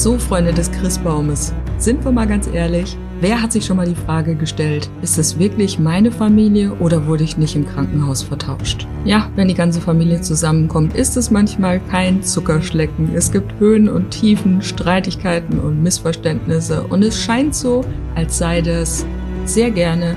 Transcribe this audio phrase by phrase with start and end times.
[0.00, 3.96] So, Freunde des Christbaumes, sind wir mal ganz ehrlich, wer hat sich schon mal die
[3.96, 8.86] Frage gestellt, ist es wirklich meine Familie oder wurde ich nicht im Krankenhaus vertauscht?
[9.04, 13.12] Ja, wenn die ganze Familie zusammenkommt, ist es manchmal kein Zuckerschlecken.
[13.16, 17.84] Es gibt Höhen und Tiefen, Streitigkeiten und Missverständnisse und es scheint so,
[18.14, 19.04] als sei das
[19.46, 20.14] sehr gerne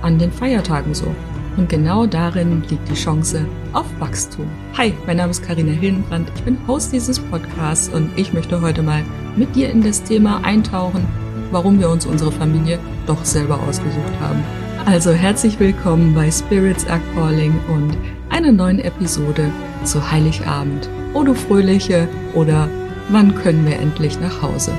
[0.00, 1.14] an den Feiertagen so.
[1.58, 4.46] Und genau darin liegt die Chance auf Wachstum.
[4.76, 6.30] Hi, mein Name ist Karina Hildenbrand.
[6.36, 9.02] Ich bin Host dieses Podcasts und ich möchte heute mal
[9.38, 11.06] mit dir in das Thema eintauchen,
[11.52, 14.42] warum wir uns unsere Familie doch selber ausgesucht haben.
[14.84, 17.96] Also herzlich willkommen bei Spirits Are Calling und
[18.30, 19.50] einer neuen Episode
[19.84, 20.88] zu Heiligabend.
[21.14, 22.68] O du Fröhliche oder
[23.10, 24.72] wann können wir endlich nach Hause?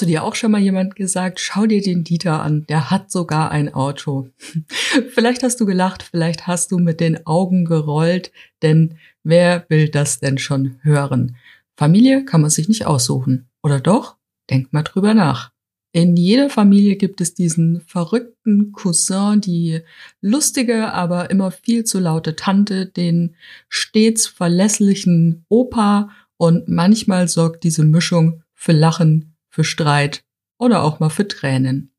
[0.00, 3.50] Zu dir auch schon mal jemand gesagt, schau dir den Dieter an, der hat sogar
[3.50, 4.30] ein Auto.
[5.10, 10.18] vielleicht hast du gelacht, vielleicht hast du mit den Augen gerollt, denn wer will das
[10.18, 11.36] denn schon hören?
[11.76, 13.50] Familie kann man sich nicht aussuchen.
[13.62, 14.16] Oder doch?
[14.48, 15.52] Denk mal drüber nach.
[15.92, 19.80] In jeder Familie gibt es diesen verrückten Cousin, die
[20.22, 23.34] lustige, aber immer viel zu laute Tante, den
[23.68, 29.29] stets verlässlichen Opa und manchmal sorgt diese Mischung für Lachen
[29.60, 30.24] für Streit
[30.58, 31.92] oder auch mal für Tränen.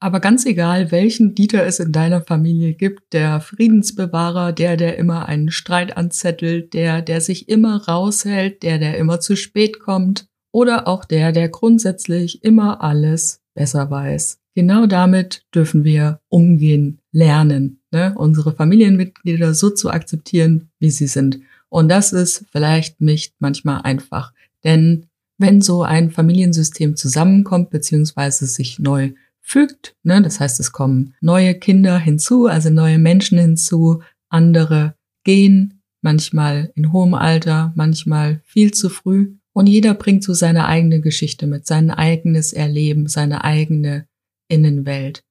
[0.00, 5.26] Aber ganz egal, welchen Dieter es in deiner Familie gibt, der Friedensbewahrer, der, der immer
[5.26, 10.88] einen Streit anzettelt, der, der sich immer raushält, der, der immer zu spät kommt, oder
[10.88, 14.38] auch der, der grundsätzlich immer alles besser weiß.
[14.54, 18.14] Genau damit dürfen wir umgehen, lernen, ne?
[18.16, 21.40] unsere Familienmitglieder so zu akzeptieren, wie sie sind.
[21.68, 24.32] Und das ist vielleicht nicht manchmal einfach,
[24.64, 25.06] denn
[25.42, 29.94] wenn so ein Familiensystem zusammenkommt beziehungsweise sich neu fügt.
[30.02, 30.22] Ne?
[30.22, 34.94] Das heißt, es kommen neue Kinder hinzu, also neue Menschen hinzu, andere
[35.24, 39.36] gehen, manchmal in hohem Alter, manchmal viel zu früh.
[39.52, 44.06] Und jeder bringt so seine eigene Geschichte mit, sein eigenes Erleben, seine eigene
[44.48, 45.24] Innenwelt.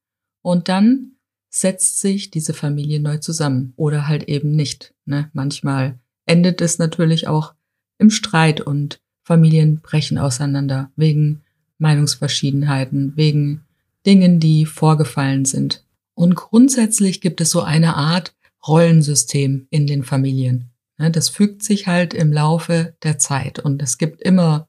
[0.43, 1.13] Und dann
[1.49, 4.93] setzt sich diese Familie neu zusammen oder halt eben nicht.
[5.05, 5.29] Ne?
[5.33, 7.55] Manchmal endet es natürlich auch
[7.97, 11.43] im Streit und Familien brechen auseinander wegen
[11.77, 13.61] Meinungsverschiedenheiten, wegen
[14.05, 15.85] Dingen, die vorgefallen sind.
[16.15, 18.35] Und grundsätzlich gibt es so eine Art
[18.67, 20.71] Rollensystem in den Familien.
[20.97, 24.67] Das fügt sich halt im Laufe der Zeit und es gibt immer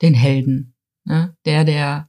[0.00, 0.72] den Helden,
[1.44, 2.08] der, der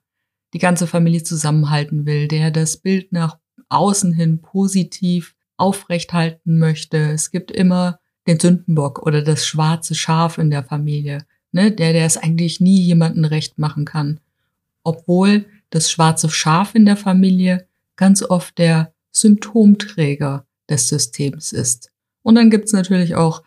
[0.53, 7.11] die ganze Familie zusammenhalten will, der das Bild nach außen hin positiv aufrechthalten möchte.
[7.11, 12.05] Es gibt immer den Sündenbock oder das schwarze Schaf in der Familie, ne, der, der
[12.05, 14.19] es eigentlich nie jemanden recht machen kann.
[14.83, 21.91] Obwohl das schwarze Schaf in der Familie ganz oft der Symptomträger des Systems ist.
[22.21, 23.43] Und dann gibt's natürlich auch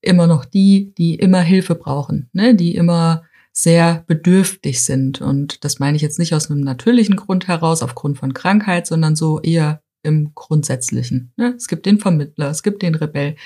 [0.00, 5.20] immer noch die, die immer Hilfe brauchen, ne, die immer sehr bedürftig sind.
[5.20, 9.16] Und das meine ich jetzt nicht aus einem natürlichen Grund heraus, aufgrund von Krankheit, sondern
[9.16, 11.32] so eher im Grundsätzlichen.
[11.36, 11.54] Ne?
[11.56, 13.36] Es gibt den Vermittler, es gibt den Rebell.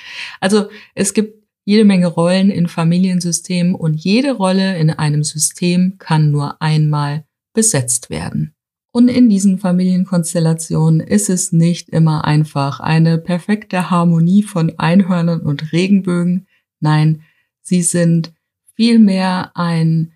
[0.40, 6.30] Also es gibt jede Menge Rollen in Familiensystemen und jede Rolle in einem System kann
[6.30, 8.54] nur einmal besetzt werden.
[8.92, 15.72] Und in diesen Familienkonstellationen ist es nicht immer einfach eine perfekte Harmonie von Einhörnern und
[15.72, 16.46] Regenbögen.
[16.78, 17.22] Nein,
[17.60, 18.32] sie sind
[18.76, 20.12] vielmehr ein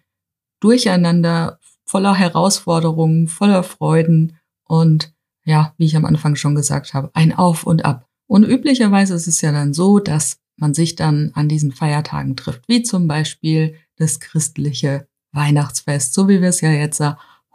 [0.61, 5.13] Durcheinander voller Herausforderungen, voller Freuden und
[5.45, 8.07] ja, wie ich am Anfang schon gesagt habe, ein Auf und Ab.
[8.27, 12.69] Und üblicherweise ist es ja dann so, dass man sich dann an diesen Feiertagen trifft,
[12.69, 17.03] wie zum Beispiel das christliche Weihnachtsfest, so wie wir es ja jetzt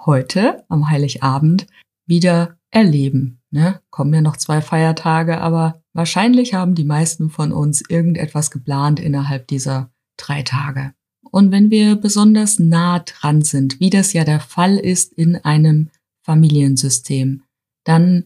[0.06, 1.68] heute am Heiligabend
[2.06, 3.42] wieder erleben.
[3.52, 3.80] Ne?
[3.90, 9.48] Kommen ja noch zwei Feiertage, aber wahrscheinlich haben die meisten von uns irgendetwas geplant innerhalb
[9.48, 10.94] dieser drei Tage.
[11.30, 15.90] Und wenn wir besonders nah dran sind, wie das ja der Fall ist in einem
[16.22, 17.44] Familiensystem,
[17.84, 18.26] dann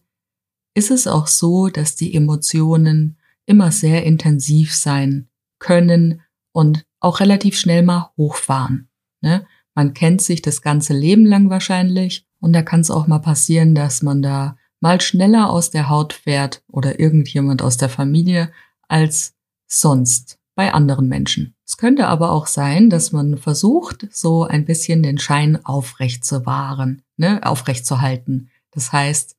[0.73, 3.16] ist es auch so, dass die Emotionen
[3.47, 6.21] immer sehr intensiv sein können
[6.51, 8.89] und auch relativ schnell mal hochfahren.
[9.21, 9.47] Ne?
[9.73, 13.73] Man kennt sich das ganze Leben lang wahrscheinlich und da kann es auch mal passieren,
[13.73, 18.51] dass man da mal schneller aus der Haut fährt oder irgendjemand aus der Familie
[18.87, 19.35] als
[19.65, 21.55] sonst bei anderen Menschen.
[21.65, 26.45] Es könnte aber auch sein, dass man versucht, so ein bisschen den Schein aufrecht zu
[26.45, 28.49] wahren, ne, aufrecht zu halten.
[28.71, 29.35] Das heißt,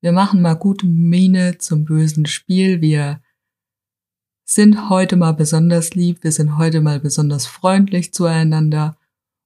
[0.00, 3.20] wir machen mal gute Miene zum bösen Spiel, wir
[4.50, 8.96] sind heute mal besonders lieb, wir sind heute mal besonders freundlich zueinander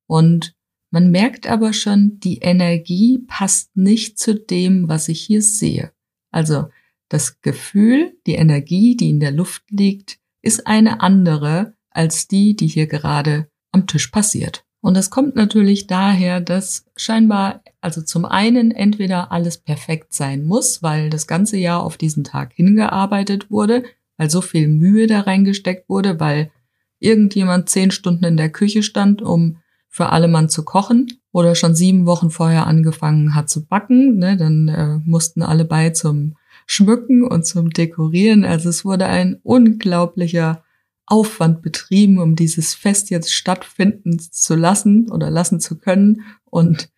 [0.07, 0.55] und
[0.91, 5.93] man merkt aber schon, die Energie passt nicht zu dem, was ich hier sehe.
[6.31, 6.69] Also
[7.09, 12.67] das Gefühl, die Energie, die in der Luft liegt, ist eine andere als die, die
[12.67, 14.65] hier gerade am Tisch passiert.
[14.83, 20.83] Und das kommt natürlich daher, dass scheinbar, also zum einen entweder alles perfekt sein muss,
[20.83, 23.85] weil das ganze Jahr auf diesen Tag hingearbeitet wurde,
[24.23, 26.53] weil so viel Mühe da reingesteckt wurde, weil
[27.01, 29.57] irgendjemand zehn Stunden in der Küche stand, um
[29.89, 34.19] für alle Mann zu kochen oder schon sieben Wochen vorher angefangen hat zu backen.
[34.19, 34.37] Ne?
[34.37, 36.37] Dann äh, mussten alle bei zum
[36.67, 38.45] Schmücken und zum Dekorieren.
[38.45, 40.63] Also es wurde ein unglaublicher
[41.05, 46.23] Aufwand betrieben, um dieses Fest jetzt stattfinden zu lassen oder lassen zu können.
[46.45, 46.93] Und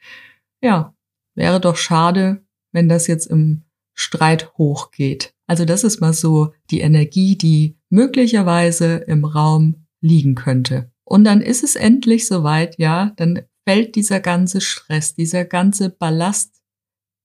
[0.60, 0.94] ja,
[1.34, 3.62] wäre doch schade, wenn das jetzt im
[3.94, 5.33] Streit hochgeht.
[5.46, 10.90] Also das ist mal so die Energie, die möglicherweise im Raum liegen könnte.
[11.04, 16.62] Und dann ist es endlich soweit, ja, dann fällt dieser ganze Stress, dieser ganze Ballast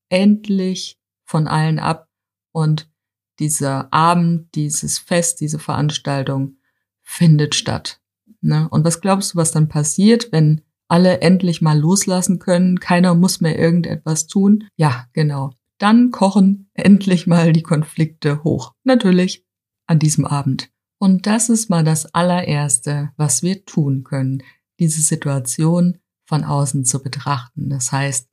[0.10, 2.08] endlich von allen ab
[2.52, 2.90] und
[3.40, 6.58] dieser Abend, dieses Fest, diese Veranstaltung
[7.02, 8.02] findet statt.
[8.42, 8.68] Ne?
[8.70, 13.40] Und was glaubst du, was dann passiert, wenn alle endlich mal loslassen können, keiner muss
[13.40, 14.66] mehr irgendetwas tun?
[14.76, 18.74] Ja, genau dann kochen endlich mal die Konflikte hoch.
[18.84, 19.46] Natürlich
[19.88, 20.70] an diesem Abend.
[21.00, 24.44] Und das ist mal das allererste, was wir tun können,
[24.80, 27.70] diese Situation von außen zu betrachten.
[27.70, 28.30] Das heißt,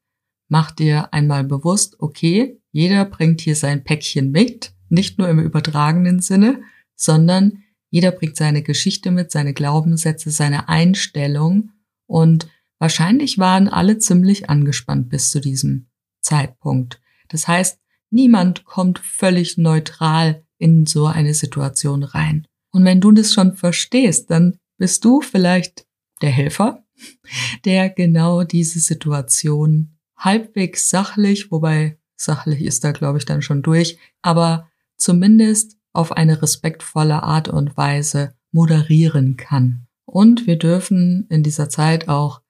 [0.49, 6.21] mach dir einmal bewusst, okay, jeder bringt hier sein Päckchen mit, nicht nur im übertragenen
[6.21, 6.63] Sinne,
[6.95, 11.71] sondern jeder bringt seine Geschichte mit, seine Glaubenssätze, seine Einstellung
[12.07, 15.87] und wahrscheinlich waren alle ziemlich angespannt bis zu diesem
[16.21, 17.01] Zeitpunkt.
[17.29, 17.79] Das heißt,
[18.11, 22.47] niemand kommt völlig neutral in so eine Situation rein.
[22.71, 25.87] Und wenn du das schon verstehst, dann bist du vielleicht
[26.23, 26.85] der Helfer,
[27.65, 33.99] der genau diese Situation halbwegs sachlich, wobei sachlich ist da, glaube ich, dann schon durch,
[34.23, 39.87] aber zumindest auf eine respektvolle Art und Weise moderieren kann.
[40.05, 42.41] Und wir dürfen in dieser Zeit auch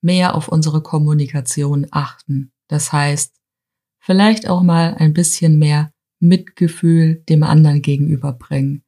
[0.00, 2.52] mehr auf unsere Kommunikation achten.
[2.68, 3.39] Das heißt,
[4.00, 8.82] vielleicht auch mal ein bisschen mehr Mitgefühl dem anderen gegenüberbringen.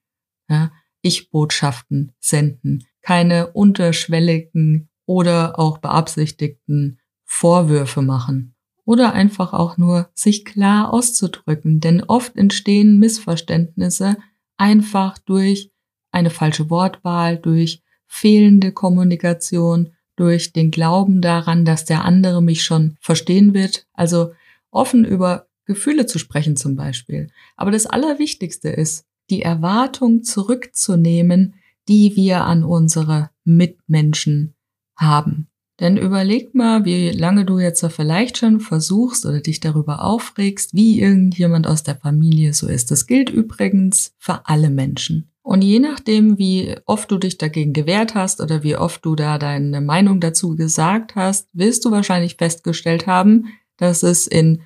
[0.48, 0.72] Ja,
[1.02, 8.54] Ich-Botschaften senden, keine unterschwelligen oder auch beabsichtigten Vorwürfe machen
[8.84, 14.16] oder einfach auch nur sich klar auszudrücken, denn oft entstehen Missverständnisse
[14.56, 15.70] einfach durch
[16.10, 22.96] eine falsche Wortwahl, durch fehlende Kommunikation, durch den Glauben daran, dass der andere mich schon
[23.00, 23.86] verstehen wird.
[23.94, 24.32] Also
[24.72, 27.28] offen über Gefühle zu sprechen zum Beispiel.
[27.56, 31.54] Aber das Allerwichtigste ist, die Erwartung zurückzunehmen,
[31.88, 34.54] die wir an unsere Mitmenschen
[34.96, 35.48] haben.
[35.80, 41.00] Denn überleg mal, wie lange du jetzt vielleicht schon versuchst oder dich darüber aufregst, wie
[41.00, 42.90] irgendjemand aus der Familie so ist.
[42.90, 45.32] Das gilt übrigens für alle Menschen.
[45.42, 49.38] Und je nachdem, wie oft du dich dagegen gewehrt hast oder wie oft du da
[49.38, 53.46] deine Meinung dazu gesagt hast, wirst du wahrscheinlich festgestellt haben,
[53.76, 54.62] dass es in,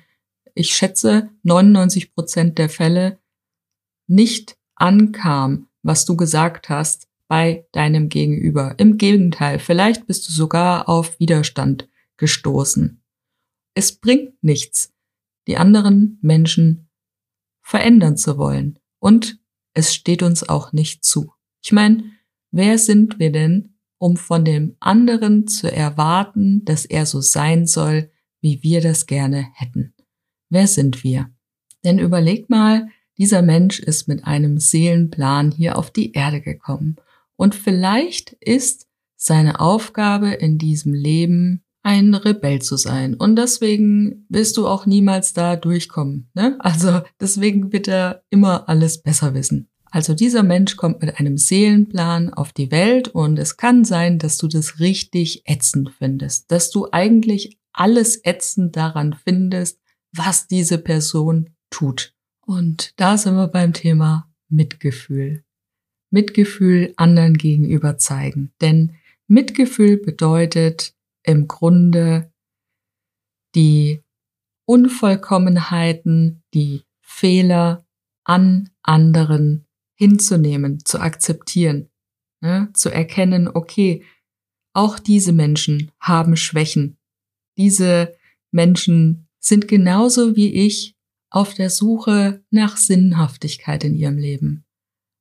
[0.57, 3.19] ich schätze, 99 Prozent der Fälle
[4.07, 8.75] nicht ankam, was du gesagt hast bei deinem Gegenüber.
[8.77, 13.03] Im Gegenteil, vielleicht bist du sogar auf Widerstand gestoßen.
[13.73, 14.93] Es bringt nichts,
[15.47, 16.89] die anderen Menschen
[17.61, 18.79] verändern zu wollen.
[18.99, 19.39] Und
[19.73, 21.33] es steht uns auch nicht zu.
[21.63, 22.03] Ich meine,
[22.51, 28.11] wer sind wir denn, um von dem anderen zu erwarten, dass er so sein soll,
[28.41, 29.93] wie wir das gerne hätten.
[30.49, 31.29] Wer sind wir?
[31.83, 32.87] Denn überleg mal,
[33.17, 36.97] dieser Mensch ist mit einem Seelenplan hier auf die Erde gekommen.
[37.35, 43.13] Und vielleicht ist seine Aufgabe in diesem Leben ein Rebell zu sein.
[43.13, 46.29] Und deswegen wirst du auch niemals da durchkommen.
[46.33, 46.57] Ne?
[46.59, 49.69] Also deswegen wird er immer alles besser wissen.
[49.89, 54.37] Also dieser Mensch kommt mit einem Seelenplan auf die Welt und es kann sein, dass
[54.37, 59.79] du das richtig ätzend findest, dass du eigentlich alles ätzend daran findest,
[60.17, 62.13] was diese Person tut.
[62.45, 65.43] Und da sind wir beim Thema Mitgefühl.
[66.09, 68.53] Mitgefühl anderen gegenüber zeigen.
[68.61, 68.95] Denn
[69.27, 72.31] Mitgefühl bedeutet im Grunde
[73.55, 74.01] die
[74.65, 77.85] Unvollkommenheiten, die Fehler
[78.23, 81.89] an anderen hinzunehmen, zu akzeptieren.
[82.41, 82.69] Ne?
[82.73, 84.03] Zu erkennen, okay,
[84.73, 86.97] auch diese Menschen haben Schwächen.
[87.57, 88.15] Diese
[88.51, 90.95] Menschen sind genauso wie ich
[91.29, 94.65] auf der Suche nach Sinnhaftigkeit in ihrem Leben,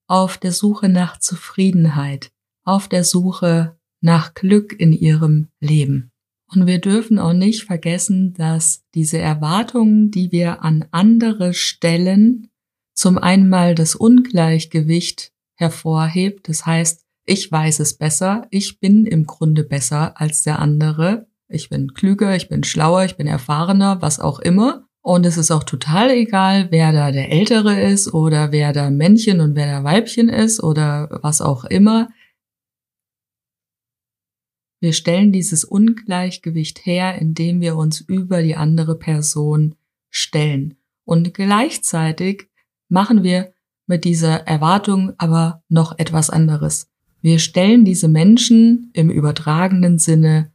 [0.08, 2.30] auf der Suche nach Zufriedenheit,
[2.64, 6.12] auf der Suche nach Glück in ihrem Leben.
[6.52, 12.50] Und wir dürfen auch nicht vergessen, dass diese Erwartungen, die wir an andere stellen,
[12.94, 16.48] zum einen mal das Ungleichgewicht hervorhebt.
[16.48, 21.26] Das heißt, ich weiß es besser, ich bin im Grunde besser als der andere.
[21.48, 24.88] Ich bin klüger, ich bin schlauer, ich bin erfahrener, was auch immer.
[25.00, 29.40] Und es ist auch total egal, wer da der Ältere ist oder wer da Männchen
[29.40, 32.08] und wer da Weibchen ist oder was auch immer.
[34.80, 39.76] Wir stellen dieses Ungleichgewicht her, indem wir uns über die andere Person
[40.10, 40.76] stellen.
[41.04, 42.48] Und gleichzeitig
[42.88, 43.52] machen wir
[43.86, 46.88] mit dieser Erwartung aber noch etwas anderes.
[47.22, 50.52] Wir stellen diese Menschen im übertragenen Sinne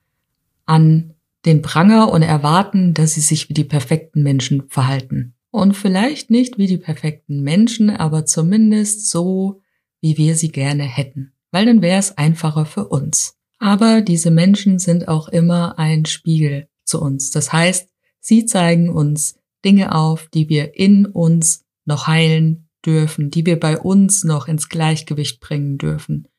[0.72, 5.36] an den Pranger und erwarten, dass sie sich wie die perfekten Menschen verhalten.
[5.51, 9.60] Und vielleicht nicht wie die perfekten Menschen, aber zumindest so,
[10.00, 11.34] wie wir sie gerne hätten.
[11.51, 13.36] Weil dann wäre es einfacher für uns.
[13.60, 17.32] Aber diese Menschen sind auch immer ein Spiegel zu uns.
[17.32, 17.90] Das heißt,
[18.22, 19.36] sie zeigen uns
[19.66, 24.70] Dinge auf, die wir in uns noch heilen dürfen, die wir bei uns noch ins
[24.70, 26.30] Gleichgewicht bringen dürfen.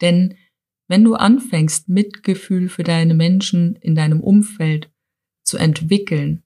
[0.00, 0.34] Denn
[0.88, 4.90] wenn du anfängst, Mitgefühl für deine Menschen in deinem Umfeld
[5.44, 6.42] zu entwickeln,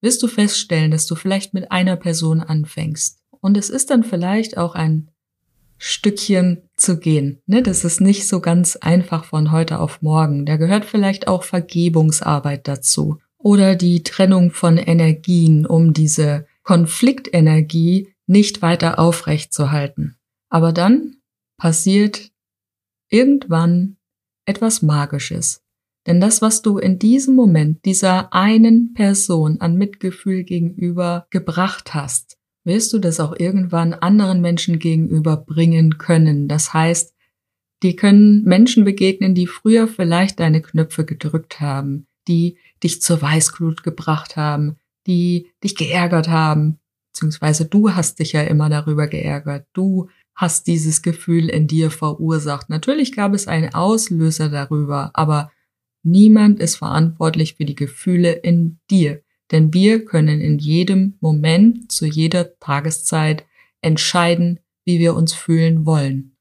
[0.00, 3.20] wirst du feststellen, dass du vielleicht mit einer Person anfängst.
[3.40, 5.10] Und es ist dann vielleicht auch ein
[5.78, 7.40] Stückchen zu gehen.
[7.46, 7.62] Ne?
[7.62, 10.46] Das ist nicht so ganz einfach von heute auf morgen.
[10.46, 18.62] Da gehört vielleicht auch Vergebungsarbeit dazu oder die Trennung von Energien, um diese Konfliktenergie nicht
[18.62, 20.16] weiter aufrecht zu halten.
[20.48, 21.16] Aber dann
[21.58, 22.31] passiert
[23.12, 23.96] irgendwann
[24.46, 25.62] etwas Magisches.
[26.06, 32.38] Denn das, was du in diesem Moment dieser einen Person an Mitgefühl gegenüber gebracht hast,
[32.64, 36.48] wirst du das auch irgendwann anderen Menschen gegenüber bringen können.
[36.48, 37.14] Das heißt,
[37.82, 43.82] die können Menschen begegnen, die früher vielleicht deine Knöpfe gedrückt haben, die dich zur Weißglut
[43.82, 44.76] gebracht haben,
[45.06, 46.78] die dich geärgert haben,
[47.12, 52.70] beziehungsweise du hast dich ja immer darüber geärgert, du hast dieses Gefühl in dir verursacht.
[52.70, 55.52] Natürlich gab es einen Auslöser darüber, aber
[56.02, 59.22] niemand ist verantwortlich für die Gefühle in dir.
[59.50, 63.44] Denn wir können in jedem Moment, zu jeder Tageszeit
[63.82, 66.36] entscheiden, wie wir uns fühlen wollen.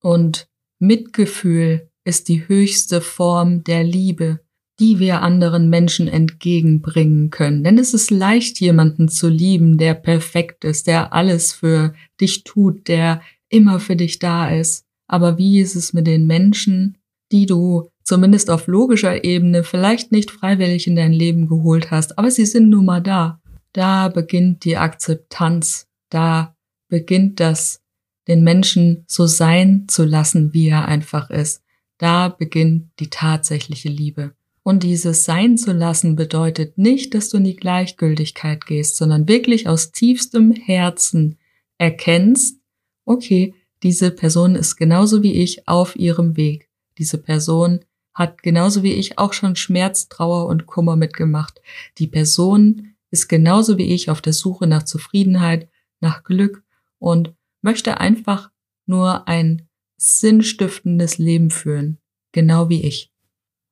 [0.00, 0.48] Und
[0.78, 4.40] Mitgefühl ist die höchste Form der Liebe,
[4.80, 7.64] die wir anderen Menschen entgegenbringen können.
[7.64, 12.86] Denn es ist leicht, jemanden zu lieben, der perfekt ist, der alles für dich tut,
[12.88, 14.84] der immer für dich da ist.
[15.08, 16.98] Aber wie ist es mit den Menschen,
[17.32, 22.30] die du zumindest auf logischer Ebene vielleicht nicht freiwillig in dein Leben geholt hast, aber
[22.30, 23.40] sie sind nun mal da.
[23.72, 26.56] Da beginnt die Akzeptanz, da
[26.88, 27.82] beginnt das,
[28.26, 31.62] den Menschen so sein zu lassen, wie er einfach ist.
[31.98, 34.34] Da beginnt die tatsächliche Liebe.
[34.68, 39.66] Und dieses Sein zu lassen bedeutet nicht, dass du in die Gleichgültigkeit gehst, sondern wirklich
[39.66, 41.38] aus tiefstem Herzen
[41.78, 42.60] erkennst,
[43.06, 46.68] okay, diese Person ist genauso wie ich auf ihrem Weg.
[46.98, 47.80] Diese Person
[48.12, 51.62] hat genauso wie ich auch schon Schmerz, Trauer und Kummer mitgemacht.
[51.96, 55.70] Die Person ist genauso wie ich auf der Suche nach Zufriedenheit,
[56.00, 56.62] nach Glück
[56.98, 57.32] und
[57.62, 58.50] möchte einfach
[58.84, 61.96] nur ein sinnstiftendes Leben führen,
[62.32, 63.10] genau wie ich.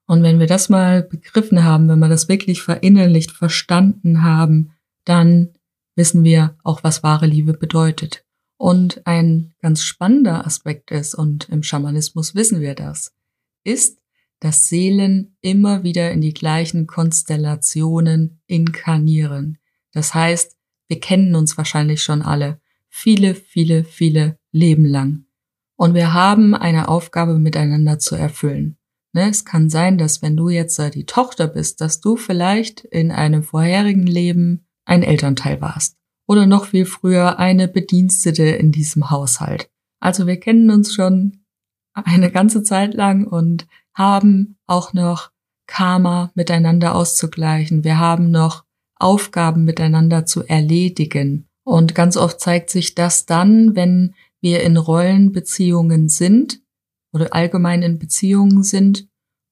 [0.06, 4.72] Und wenn wir das mal begriffen haben, wenn wir das wirklich verinnerlicht verstanden haben,
[5.04, 5.50] dann
[5.96, 8.24] wissen wir auch, was wahre Liebe bedeutet.
[8.58, 13.12] Und ein ganz spannender Aspekt ist, und im Schamanismus wissen wir das,
[13.64, 13.98] ist,
[14.40, 19.58] dass Seelen immer wieder in die gleichen Konstellationen inkarnieren.
[19.92, 20.56] Das heißt,
[20.88, 25.26] wir kennen uns wahrscheinlich schon alle, viele, viele, viele Leben lang.
[25.76, 28.78] Und wir haben eine Aufgabe miteinander zu erfüllen.
[29.16, 33.10] Ne, es kann sein, dass wenn du jetzt die Tochter bist, dass du vielleicht in
[33.10, 35.96] einem vorherigen Leben ein Elternteil warst.
[36.28, 39.70] Oder noch viel früher eine Bedienstete in diesem Haushalt.
[40.00, 41.46] Also wir kennen uns schon
[41.94, 45.30] eine ganze Zeit lang und haben auch noch
[45.66, 47.84] Karma miteinander auszugleichen.
[47.84, 48.64] Wir haben noch
[48.96, 51.48] Aufgaben miteinander zu erledigen.
[51.64, 56.60] Und ganz oft zeigt sich das dann, wenn wir in Rollenbeziehungen sind
[57.16, 59.08] oder allgemein in Beziehungen sind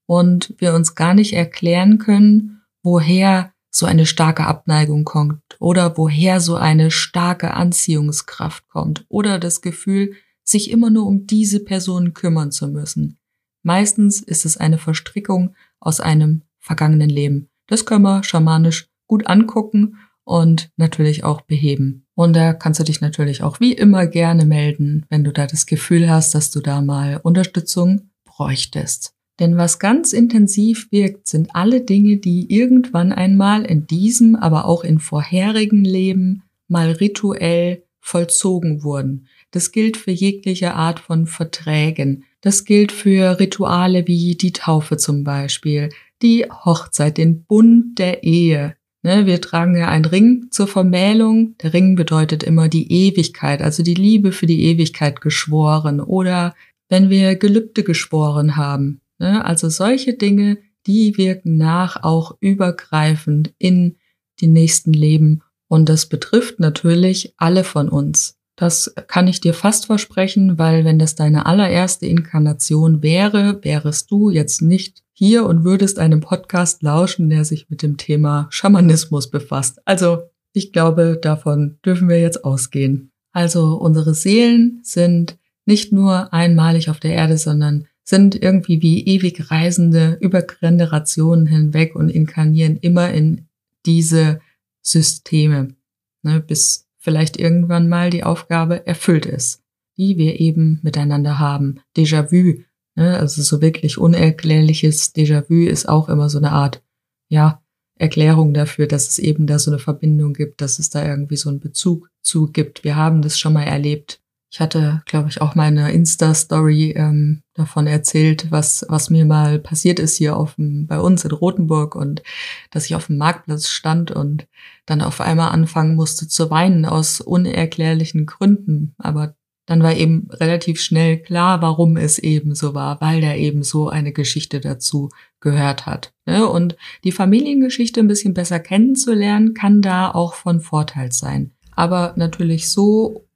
[0.07, 6.41] und wir uns gar nicht erklären können, woher so eine starke Abneigung kommt oder woher
[6.41, 10.13] so eine starke Anziehungskraft kommt oder das Gefühl,
[10.45, 13.19] sich immer nur um diese Person kümmern zu müssen.
[13.63, 17.49] Meistens ist es eine Verstrickung aus einem vergangenen Leben.
[17.67, 22.04] Das können wir schamanisch gut angucken und natürlich auch beheben.
[22.15, 25.67] Und da kannst du dich natürlich auch wie immer gerne melden, wenn du da das
[25.67, 29.15] Gefühl hast, dass du da mal Unterstützung bräuchtest.
[29.41, 34.85] Denn was ganz intensiv wirkt, sind alle Dinge, die irgendwann einmal in diesem, aber auch
[34.85, 39.27] in vorherigen Leben mal rituell vollzogen wurden.
[39.51, 42.25] Das gilt für jegliche Art von Verträgen.
[42.43, 45.89] Das gilt für Rituale wie die Taufe zum Beispiel,
[46.23, 48.77] die Hochzeit, den Bund der Ehe.
[49.05, 51.57] Ne, wir tragen ja einen Ring zur Vermählung.
[51.59, 56.01] Der Ring bedeutet immer die Ewigkeit, also die Liebe für die Ewigkeit geschworen.
[56.01, 56.55] Oder
[56.89, 59.03] wenn wir Gelübde geschworen haben.
[59.19, 60.57] Ne, also solche Dinge,
[60.87, 63.97] die wirken nach auch übergreifend in
[64.41, 65.43] die nächsten Leben.
[65.69, 68.39] Und das betrifft natürlich alle von uns.
[68.57, 74.31] Das kann ich dir fast versprechen, weil wenn das deine allererste Inkarnation wäre, wärest du
[74.31, 79.81] jetzt nicht hier und würdest einem Podcast lauschen, der sich mit dem Thema Schamanismus befasst.
[79.85, 83.11] Also ich glaube, davon dürfen wir jetzt ausgehen.
[83.33, 89.51] Also unsere Seelen sind nicht nur einmalig auf der Erde, sondern sind irgendwie wie ewig
[89.51, 93.49] Reisende über Generationen hinweg und inkarnieren immer in
[93.87, 94.41] diese
[94.83, 95.75] Systeme,
[96.23, 99.63] ne, bis vielleicht irgendwann mal die Aufgabe erfüllt ist,
[99.97, 101.81] die wir eben miteinander haben.
[101.97, 102.65] Déjà-vu
[102.97, 103.19] Ne?
[103.19, 106.83] Also so wirklich unerklärliches Déjà-vu ist auch immer so eine Art,
[107.29, 107.61] ja,
[107.97, 111.49] Erklärung dafür, dass es eben da so eine Verbindung gibt, dass es da irgendwie so
[111.49, 112.83] einen Bezug zu gibt.
[112.83, 114.21] Wir haben das schon mal erlebt.
[114.55, 119.99] Ich hatte, glaube ich, auch meine Insta-Story ähm, davon erzählt, was, was mir mal passiert
[119.99, 122.23] ist hier auf dem, bei uns in Rothenburg und
[122.71, 124.47] dass ich auf dem Marktplatz stand und
[124.87, 128.95] dann auf einmal anfangen musste zu weinen aus unerklärlichen Gründen.
[128.97, 129.35] Aber
[129.67, 133.89] dann war eben relativ schnell klar, warum es eben so war, weil da eben so
[133.89, 135.09] eine Geschichte dazu
[135.41, 136.13] gehört hat.
[136.27, 136.47] Ne?
[136.47, 141.51] Und die Familiengeschichte ein bisschen besser kennenzulernen, kann da auch von Vorteil sein.
[141.75, 143.27] Aber natürlich so,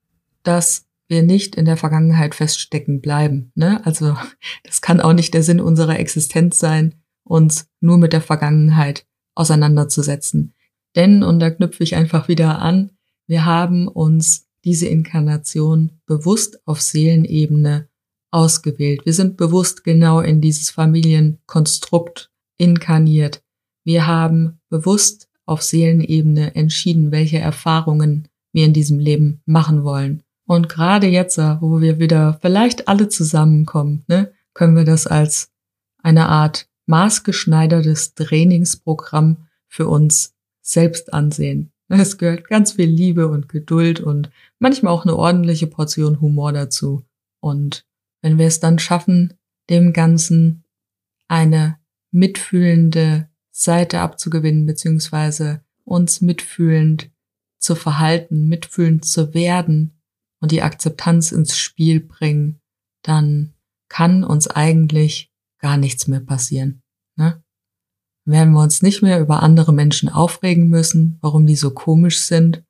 [0.44, 3.50] dass wir nicht in der Vergangenheit feststecken bleiben.
[3.54, 3.84] Ne?
[3.84, 4.16] Also
[4.64, 6.94] das kann auch nicht der Sinn unserer Existenz sein,
[7.24, 10.54] uns nur mit der Vergangenheit auseinanderzusetzen.
[10.96, 12.90] Denn, und da knüpfe ich einfach wieder an,
[13.26, 17.88] wir haben uns diese Inkarnation bewusst auf Seelenebene
[18.30, 19.04] ausgewählt.
[19.04, 23.42] Wir sind bewusst genau in dieses Familienkonstrukt inkarniert.
[23.84, 30.22] Wir haben bewusst auf Seelenebene entschieden, welche Erfahrungen wir in diesem Leben machen wollen.
[30.48, 35.50] Und gerade jetzt, wo wir wieder vielleicht alle zusammenkommen, ne, können wir das als
[36.02, 41.70] eine Art maßgeschneidertes Trainingsprogramm für uns selbst ansehen.
[41.88, 47.04] Es gehört ganz viel Liebe und Geduld und manchmal auch eine ordentliche Portion Humor dazu.
[47.40, 47.84] Und
[48.22, 49.34] wenn wir es dann schaffen,
[49.68, 50.64] dem Ganzen
[51.28, 51.76] eine
[52.10, 57.10] mitfühlende Seite abzugewinnen, beziehungsweise uns mitfühlend
[57.58, 59.92] zu verhalten, mitfühlend zu werden
[60.40, 62.60] und die Akzeptanz ins Spiel bringen,
[63.02, 63.54] dann
[63.88, 66.82] kann uns eigentlich gar nichts mehr passieren.
[67.16, 67.42] Ne?
[68.28, 72.62] werden wir uns nicht mehr über andere Menschen aufregen müssen, warum die so komisch sind,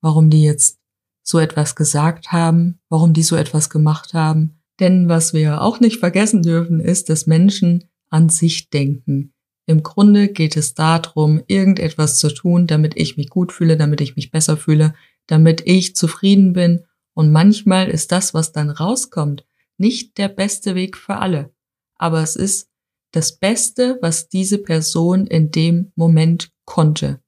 [0.00, 0.78] warum die jetzt
[1.22, 4.62] so etwas gesagt haben, warum die so etwas gemacht haben.
[4.80, 9.34] Denn was wir auch nicht vergessen dürfen, ist, dass Menschen an sich denken.
[9.66, 14.16] Im Grunde geht es darum, irgendetwas zu tun, damit ich mich gut fühle, damit ich
[14.16, 14.94] mich besser fühle,
[15.26, 16.84] damit ich zufrieden bin.
[17.16, 19.46] Und manchmal ist das, was dann rauskommt,
[19.78, 21.50] nicht der beste Weg für alle.
[21.96, 22.68] Aber es ist
[23.10, 27.22] das Beste, was diese Person in dem Moment konnte.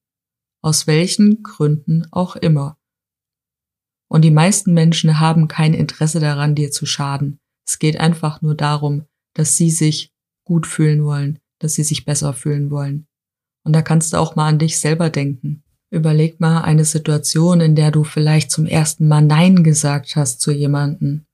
[0.60, 2.76] Aus welchen Gründen auch immer.
[4.08, 7.40] Und die meisten Menschen haben kein Interesse daran, dir zu schaden.
[7.66, 10.12] Es geht einfach nur darum, dass sie sich
[10.44, 13.06] gut fühlen wollen, dass sie sich besser fühlen wollen.
[13.64, 15.62] Und da kannst du auch mal an dich selber denken.
[15.90, 20.52] Überleg mal eine Situation, in der du vielleicht zum ersten Mal Nein gesagt hast zu
[20.52, 21.26] jemanden,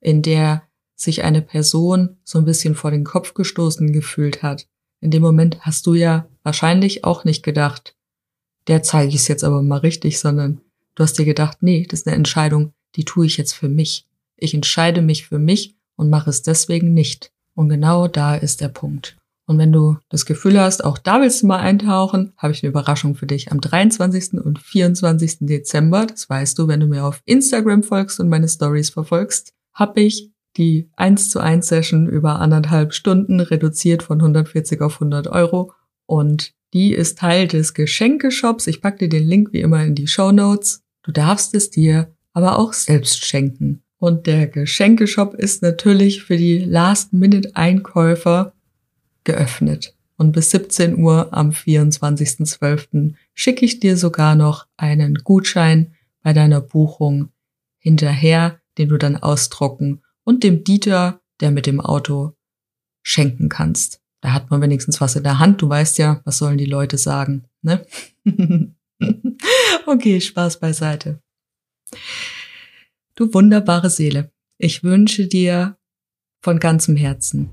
[0.00, 0.62] in der
[0.94, 4.68] sich eine Person so ein bisschen vor den Kopf gestoßen gefühlt hat.
[5.00, 7.96] In dem Moment hast du ja wahrscheinlich auch nicht gedacht,
[8.68, 10.60] der zeige ich es jetzt aber mal richtig, sondern
[10.94, 14.06] du hast dir gedacht, nee, das ist eine Entscheidung, die tue ich jetzt für mich.
[14.36, 17.32] Ich entscheide mich für mich und mache es deswegen nicht.
[17.54, 19.16] Und genau da ist der Punkt.
[19.46, 22.70] Und wenn du das Gefühl hast, auch da willst du mal eintauchen, habe ich eine
[22.70, 23.52] Überraschung für dich.
[23.52, 24.34] Am 23.
[24.34, 25.38] und 24.
[25.40, 30.00] Dezember, das weißt du, wenn du mir auf Instagram folgst und meine Stories verfolgst, habe
[30.00, 35.72] ich die 1 zu 1 Session über anderthalb Stunden reduziert von 140 auf 100 Euro
[36.06, 38.66] und die ist Teil des Geschenkeshops.
[38.66, 40.82] Ich packe dir den Link wie immer in die Show Notes.
[41.02, 43.82] Du darfst es dir aber auch selbst schenken.
[43.98, 48.52] Und der Geschenkeshop ist natürlich für die Last-Minute-Einkäufer
[49.24, 49.96] geöffnet.
[50.16, 53.14] Und bis 17 Uhr am 24.12.
[53.34, 57.30] schicke ich dir sogar noch einen Gutschein bei deiner Buchung
[57.78, 62.34] hinterher, den du dann ausdrucken und dem Dieter, der mit dem Auto
[63.02, 64.00] schenken kannst.
[64.20, 65.60] Da hat man wenigstens was in der Hand.
[65.60, 67.84] Du weißt ja, was sollen die Leute sagen, ne?
[69.86, 71.20] okay, Spaß beiseite.
[73.16, 75.76] Du wunderbare Seele, ich wünsche dir
[76.40, 77.50] von ganzem Herzen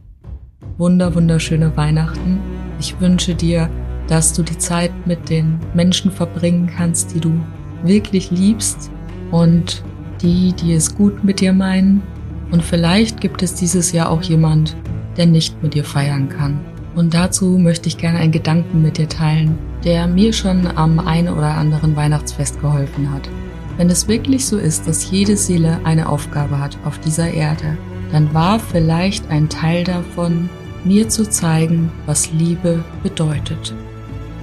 [0.81, 2.39] wunder, wunderschöne Weihnachten.
[2.79, 3.69] Ich wünsche dir,
[4.07, 7.39] dass du die Zeit mit den Menschen verbringen kannst, die du
[7.83, 8.89] wirklich liebst
[9.29, 9.83] und
[10.23, 12.01] die, die es gut mit dir meinen.
[12.49, 14.75] Und vielleicht gibt es dieses Jahr auch jemand,
[15.17, 16.59] der nicht mit dir feiern kann.
[16.95, 21.29] Und dazu möchte ich gerne einen Gedanken mit dir teilen, der mir schon am einen
[21.29, 23.29] oder anderen Weihnachtsfest geholfen hat.
[23.77, 27.77] Wenn es wirklich so ist, dass jede Seele eine Aufgabe hat auf dieser Erde,
[28.11, 30.49] dann war vielleicht ein Teil davon,
[30.83, 33.73] mir zu zeigen, was Liebe bedeutet.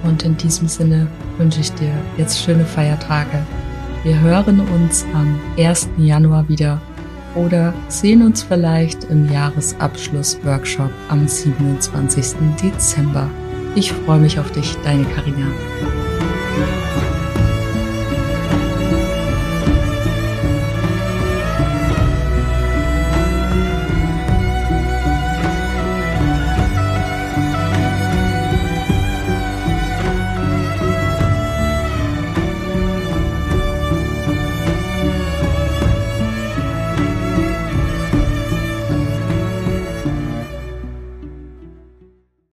[0.03, 3.45] Und in diesem Sinne wünsche ich dir jetzt schöne Feiertage.
[4.03, 5.89] Wir hören uns am 1.
[5.97, 6.81] Januar wieder
[7.35, 12.35] oder sehen uns vielleicht im Jahresabschluss-Workshop am 27.
[12.61, 13.29] Dezember.
[13.75, 15.47] Ich freue mich auf dich, deine Karina.